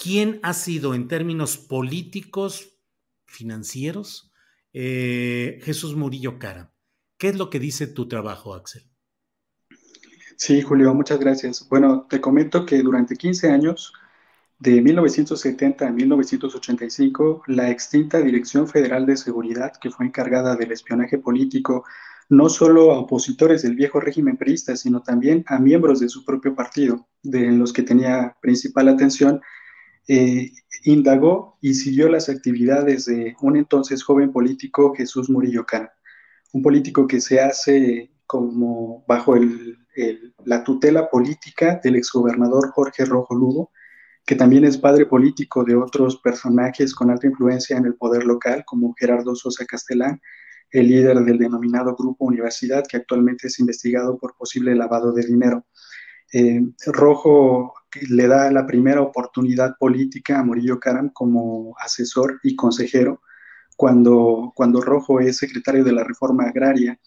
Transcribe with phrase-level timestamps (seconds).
[0.00, 2.78] ¿quién ha sido en términos políticos,
[3.26, 4.32] financieros,
[4.72, 6.72] eh, Jesús Murillo Cara?
[7.18, 8.82] ¿Qué es lo que dice tu trabajo, Axel?
[10.36, 11.68] Sí, Julio, muchas gracias.
[11.68, 13.92] Bueno, te comento que durante 15 años,
[14.58, 21.18] de 1970 a 1985, la extinta Dirección Federal de Seguridad, que fue encargada del espionaje
[21.18, 21.84] político,
[22.30, 26.54] no solo a opositores del viejo régimen priista, sino también a miembros de su propio
[26.54, 29.42] partido, de los que tenía principal atención,
[30.08, 30.50] eh,
[30.84, 35.92] indagó y siguió las actividades de un entonces joven político, Jesús Murillo Cara,
[36.52, 39.34] un político que se hace como bajo
[40.44, 43.70] la tutela política del exgobernador Jorge Rojo Lugo,
[44.24, 48.64] que también es padre político de otros personajes con alta influencia en el poder local,
[48.64, 50.20] como Gerardo Sosa Castelán,
[50.70, 55.66] el líder del denominado Grupo Universidad, que actualmente es investigado por posible lavado de dinero.
[56.32, 57.74] Eh, Rojo
[58.08, 63.22] le da la primera oportunidad política a Murillo Karam como asesor y consejero
[63.76, 66.98] cuando, cuando Rojo es secretario de la Reforma Agraria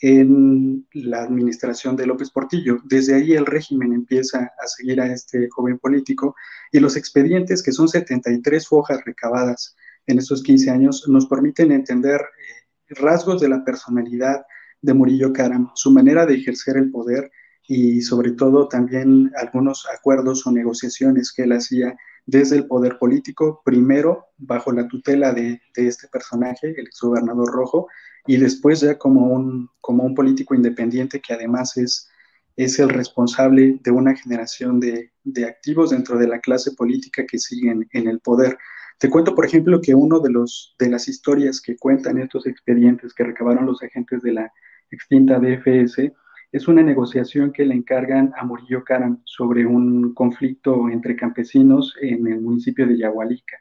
[0.00, 2.78] en la administración de López Portillo.
[2.84, 6.36] Desde ahí el régimen empieza a seguir a este joven político
[6.70, 9.74] y los expedientes, que son 73 hojas recabadas
[10.06, 14.42] en esos 15 años, nos permiten entender eh, rasgos de la personalidad
[14.80, 17.30] de Murillo Karam, su manera de ejercer el poder
[17.70, 23.60] y sobre todo también algunos acuerdos o negociaciones que él hacía desde el poder político,
[23.62, 27.86] primero bajo la tutela de, este personaje, el exgobernador Rojo,
[28.26, 32.08] y después ya como un, como un político independiente que además es,
[32.56, 35.12] es el responsable de una generación de,
[35.46, 38.56] activos dentro de la clase política que siguen en el poder.
[38.98, 43.12] Te cuento, por ejemplo, que uno de, los, de las historias que cuentan estos expedientes
[43.12, 44.52] que recabaron los agentes de la
[44.90, 46.12] extinta DFS
[46.50, 52.26] es una negociación que le encargan a Murillo Caram sobre un conflicto entre campesinos en
[52.26, 53.58] el municipio de Yahualica,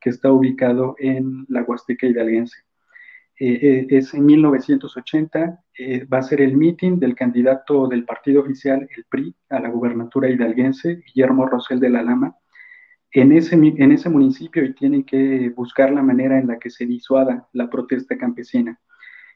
[0.00, 2.62] que está ubicado en la Huasteca hidalguense.
[3.38, 8.42] Eh, eh, es en 1980, eh, va a ser el mitin del candidato del partido
[8.42, 12.36] oficial, el PRI, a la gubernatura hidalguense, Guillermo Rosell de la Lama,
[13.12, 16.86] en ese, en ese municipio y tienen que buscar la manera en la que se
[16.86, 18.78] disuada la protesta campesina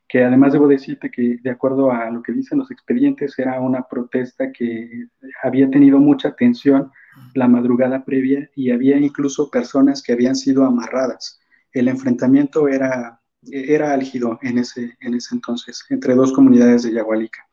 [0.08, 3.82] que además debo decirte que de acuerdo a lo que dicen los expedientes era una
[3.82, 5.06] protesta que
[5.42, 6.90] había tenido mucha tensión
[7.34, 11.40] la madrugada previa y había incluso personas que habían sido amarradas.
[11.72, 17.46] El enfrentamiento era, era álgido en ese, en ese entonces entre dos comunidades de Yagualica.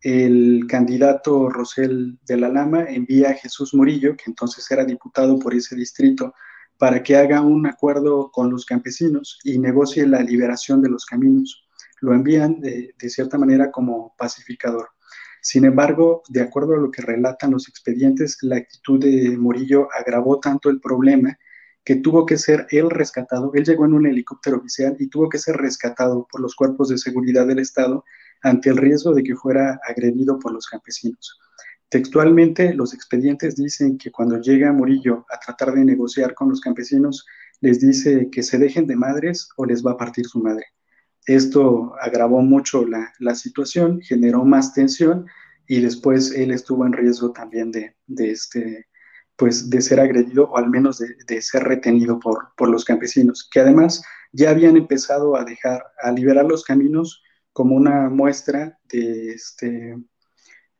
[0.00, 5.54] El candidato Rosel de la Lama envía a Jesús Murillo, que entonces era diputado por
[5.54, 6.34] ese distrito,
[6.78, 11.65] para que haga un acuerdo con los campesinos y negocie la liberación de los caminos
[12.00, 14.88] lo envían de, cierta manera como pacificador.
[15.40, 20.40] Sin embargo, de acuerdo a lo que relatan los expedientes, la actitud de Murillo agravó
[20.40, 21.38] tanto el problema
[21.84, 23.52] que tuvo que ser él rescatado.
[23.54, 26.98] Él llegó en un helicóptero oficial y tuvo que ser rescatado por los cuerpos de
[26.98, 28.04] seguridad del Estado
[28.42, 31.38] ante el riesgo de que fuera agredido por los campesinos.
[31.88, 37.24] Textualmente, los expedientes dicen que cuando llega Murillo a tratar de negociar con los campesinos,
[37.60, 40.66] les dice que se dejen de madres o les va a partir su madre.
[41.26, 45.26] Esto agravó mucho la, situación, generó más tensión
[45.66, 48.86] y después él estuvo en riesgo también de, este,
[49.36, 53.60] pues de ser agredido o al menos de, ser retenido por, por, los campesinos, que
[53.60, 54.02] además
[54.32, 59.96] ya habían empezado a dejar, a liberar los caminos como una muestra de, este,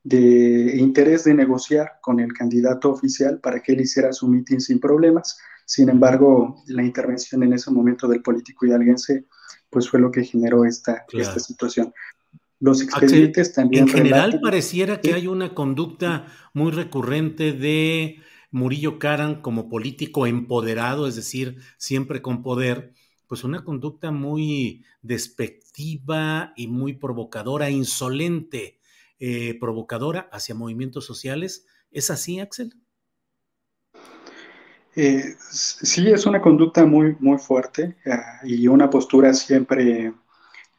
[0.07, 4.79] de interés de negociar con el candidato oficial para que él hiciera su mitin sin
[4.79, 5.37] problemas.
[5.65, 9.25] Sin embargo, la intervención en ese momento del político hidalguense,
[9.69, 11.93] pues fue lo que generó esta, esta situación.
[12.61, 13.83] Los expedientes también.
[13.83, 18.21] En general, pareciera que hay una conducta muy recurrente de
[18.53, 22.93] Murillo Karam como político empoderado, es decir, siempre con poder,
[23.27, 28.79] pues una conducta muy despectiva y muy provocadora, insolente,
[29.19, 31.67] eh, provocadora hacia movimientos sociales.
[31.91, 32.75] ¿Es así, Axel?
[34.95, 40.15] Eh, sí, es una conducta muy, muy fuerte ah, y una postura siempre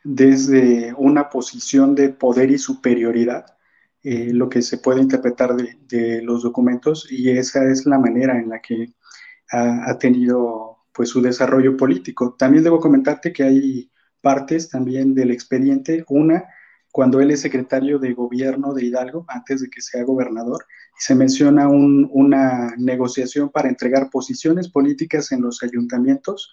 [0.04, 3.46] desde una posición de poder y superioridad,
[4.04, 8.50] eh, lo que se puede interpretar de, los documentos y esa es la manera en
[8.50, 8.94] la que
[9.52, 12.36] ha, ha, tenido pues su desarrollo político.
[12.38, 13.92] También debo comentarte que hay
[14.22, 16.46] partes también del expediente, una
[16.98, 20.66] cuando él es secretario de gobierno de Hidalgo, antes de que sea gobernador,
[20.98, 26.52] y se menciona una negociación para entregar posiciones políticas en los ayuntamientos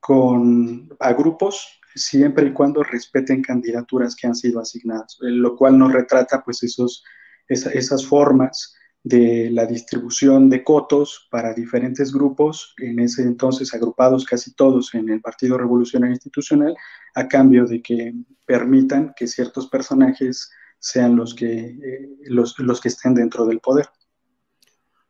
[0.00, 5.92] con, a grupos siempre y cuando respeten candidaturas que han sido asignadas, lo cual nos
[5.92, 7.04] retrata pues esos,
[7.46, 8.74] esas formas
[9.04, 15.10] de la distribución de cotos para diferentes grupos, en ese entonces agrupados casi todos en
[15.10, 16.74] el Partido Revolucionario Institucional,
[17.14, 18.14] a cambio de que
[18.46, 23.88] permitan que ciertos personajes sean los que, eh, los, los que estén dentro del poder.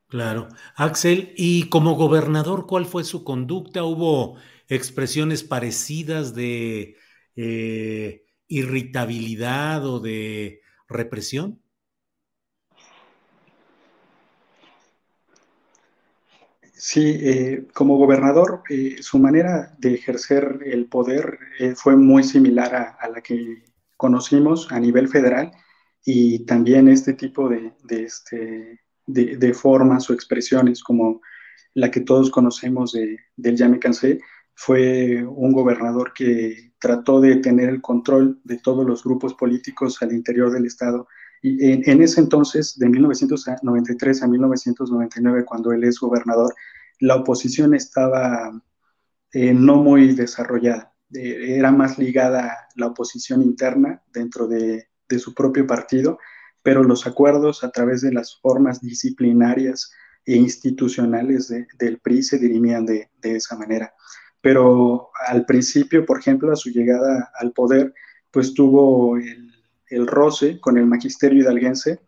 [0.08, 0.48] Claro.
[0.76, 3.84] Axel, y como gobernador, ¿cuál fue su conducta?
[3.84, 4.36] ¿Hubo
[4.68, 6.96] expresiones parecidas de
[7.36, 11.63] eh, irritabilidad o de represión?
[16.76, 22.74] Sí, eh, como gobernador, eh, su manera de ejercer el poder eh, fue muy similar
[23.00, 23.62] a, la que
[23.96, 25.52] conocimos a nivel federal
[26.04, 31.20] y también este tipo de, este, de, formas o expresiones como
[31.74, 34.20] la que todos conocemos de, del Ya me cansé,
[34.54, 40.12] fue un gobernador que trató de tener el control de todos los grupos políticos al
[40.12, 41.06] interior del Estado.
[41.46, 46.54] Y en, en ese entonces, de 1993 a 1999, cuando él es gobernador,
[47.00, 48.50] la oposición estaba
[49.30, 50.94] eh, no muy desarrollada.
[51.12, 54.88] Eh, era más ligada la oposición interna dentro de,
[55.18, 56.18] su propio partido,
[56.62, 59.92] pero los acuerdos a través de las formas disciplinarias
[60.24, 63.92] e institucionales del PRI se dirimían de, esa manera.
[64.40, 67.92] Pero al principio, por ejemplo, a su llegada al poder,
[68.30, 69.53] pues tuvo el,
[69.90, 72.00] el roce con el magisterio hidalguense,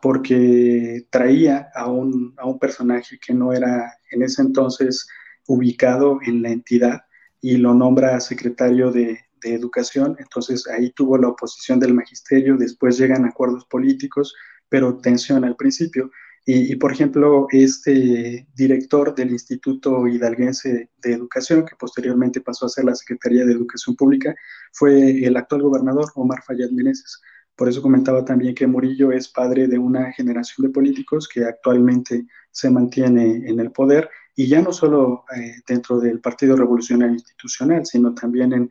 [0.00, 5.08] porque traía a un, a un personaje que no era en ese entonces
[5.46, 7.02] ubicado en la entidad
[7.40, 10.16] y lo nombra secretario de, de, Educación.
[10.18, 14.34] Entonces ahí tuvo la oposición del magisterio, después llegan acuerdos políticos,
[14.68, 16.10] pero tensión al principio.
[16.48, 22.84] Y, por ejemplo, este director del Instituto Hidalguense de Educación, que posteriormente pasó a ser
[22.84, 24.32] la Secretaría de Educación Pública,
[24.72, 27.20] fue el actual gobernador Omar Fayad Meneses.
[27.56, 32.28] Por eso comentaba también que Murillo es padre de una generación de políticos que actualmente
[32.52, 37.84] se mantiene en el poder y ya no solo eh, dentro del Partido Revolucionario Institucional,
[37.86, 38.70] sino también en,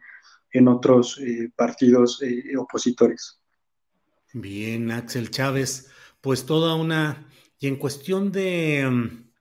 [0.52, 3.38] en otros eh, partidos eh, opositores.
[4.32, 5.90] Bien, Axel Chávez,
[6.22, 7.28] pues toda una...
[7.60, 9.32] Y en cuestión de, mm,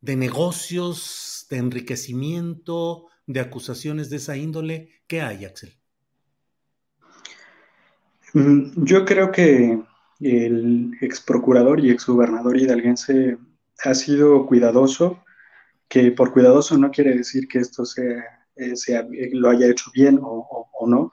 [0.00, 5.74] de negocios, de enriquecimiento, de acusaciones de esa índole, ¿qué hay, Axel?
[8.34, 9.80] Mm, yo creo que
[10.20, 13.38] el ex procurador y ex gobernador hidalguense
[13.84, 15.24] ha sido cuidadoso,
[15.88, 20.18] que por cuidadoso no quiere decir que esto sea, eh, eh, lo haya hecho bien
[20.22, 21.12] o, no,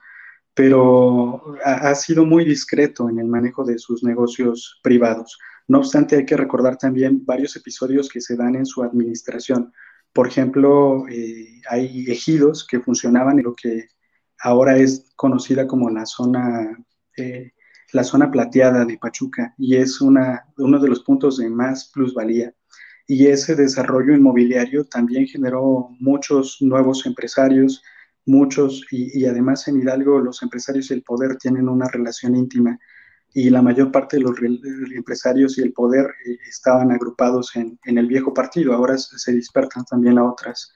[0.54, 5.38] pero ha, sido muy discreto en el manejo de sus negocios privados.
[5.68, 9.74] No obstante, hay que recordar también varios episodios que se dan en su administración.
[10.14, 13.88] Por ejemplo, eh, hay ejidos que funcionaban en lo que
[14.40, 16.78] ahora es conocida como la zona
[17.18, 17.52] eh,
[17.96, 22.54] la zona plateada de Pachuca y es una, uno de los puntos de más plusvalía.
[23.08, 27.84] Y ese desarrollo inmobiliario también generó muchos nuevos empresarios,
[28.26, 32.80] muchos, y, además en Hidalgo los empresarios y el poder tienen una relación íntima
[33.38, 34.38] y la mayor parte de los
[34.96, 39.84] empresarios y el poder eh, estaban agrupados en, en, el viejo partido, ahora se dispersan
[39.84, 40.72] también a, otras,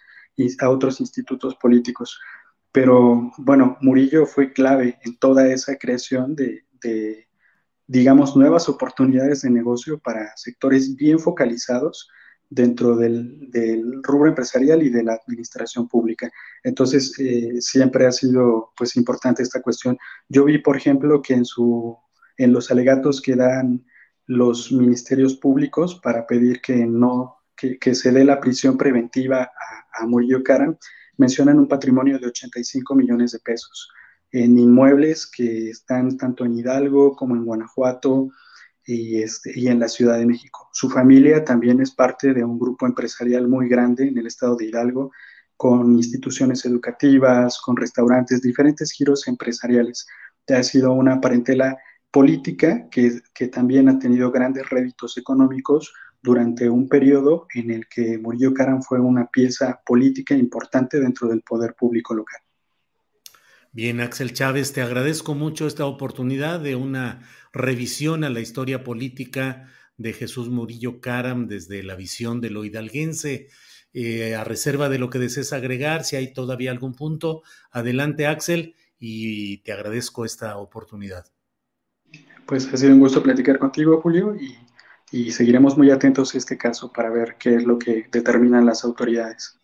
[0.60, 2.20] a otros institutos políticos.
[2.74, 7.28] Pero bueno, Murillo fue clave en toda esa creación de,
[7.88, 12.10] digamos, nuevas oportunidades de negocio para sectores bien focalizados
[12.50, 16.30] dentro del, rubro empresarial y de la administración pública.
[16.62, 19.98] Entonces, eh, siempre ha sido pues importante esta cuestión.
[20.28, 21.98] Yo vi, por ejemplo, que en su,
[22.40, 23.86] en los alegatos que dan
[24.26, 30.08] los ministerios públicos para pedir que no que, se dé la prisión preventiva a, a
[30.08, 30.78] Murillo Karam,
[31.18, 33.90] mencionan un patrimonio de 85 millones de pesos
[34.32, 38.30] en inmuebles que están tanto en Hidalgo como en Guanajuato
[38.86, 40.70] y, este, y en la Ciudad de México.
[40.72, 44.66] Su familia también es parte de un grupo empresarial muy grande en el estado de
[44.66, 45.12] Hidalgo,
[45.58, 50.08] con instituciones educativas, con restaurantes, diferentes giros empresariales.
[50.48, 51.78] Ha sido una parentela
[52.12, 58.18] política que, que también ha tenido grandes réditos económicos durante un periodo en el que
[58.18, 62.42] Murillo Karam fue una pieza política importante dentro del poder público local.
[63.72, 67.22] Bien, Axel Chávez, te agradezco mucho esta oportunidad de una
[67.54, 73.48] revisión a la historia política de Jesús Murillo Caram desde la visión de lo hidalguense.
[73.94, 78.76] Eh, a reserva de lo que desees agregar, si hay todavía algún punto, adelante Axel
[79.00, 81.26] y te agradezco esta oportunidad.
[82.50, 84.58] Pues ha sido un gusto platicar contigo, Julio, y
[85.12, 88.84] y seguiremos muy atentos a este caso para ver qué es lo que determinan las
[88.84, 89.56] autoridades.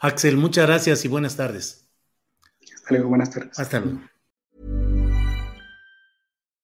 [0.00, 1.88] Axel, muchas gracias y buenas tardes.
[2.74, 3.58] Hasta luego, buenas tardes.
[3.58, 4.00] Hasta luego.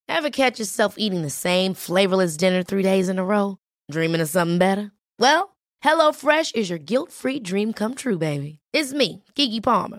[0.09, 3.59] Ever catch yourself eating the same flavorless dinner three days in a row?
[3.90, 4.93] Dreaming of something better?
[5.19, 8.61] Well, HelloFresh is your guilt-free dream come true, baby.
[8.73, 9.99] It's me, Kiki Palmer.